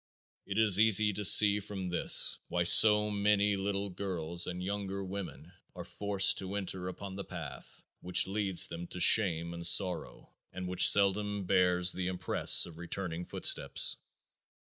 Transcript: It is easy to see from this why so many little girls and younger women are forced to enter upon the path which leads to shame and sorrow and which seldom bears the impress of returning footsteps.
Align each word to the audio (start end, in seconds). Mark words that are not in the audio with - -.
It 0.47 0.57
is 0.57 0.79
easy 0.79 1.13
to 1.13 1.23
see 1.23 1.59
from 1.59 1.89
this 1.89 2.39
why 2.47 2.63
so 2.63 3.11
many 3.11 3.55
little 3.55 3.91
girls 3.91 4.47
and 4.47 4.63
younger 4.63 5.03
women 5.03 5.51
are 5.75 5.83
forced 5.83 6.39
to 6.39 6.55
enter 6.55 6.87
upon 6.87 7.15
the 7.15 7.23
path 7.23 7.83
which 7.99 8.25
leads 8.25 8.65
to 8.65 8.99
shame 8.99 9.53
and 9.53 9.67
sorrow 9.67 10.31
and 10.51 10.67
which 10.67 10.89
seldom 10.89 11.43
bears 11.45 11.91
the 11.91 12.07
impress 12.07 12.65
of 12.65 12.79
returning 12.79 13.25
footsteps. 13.25 13.97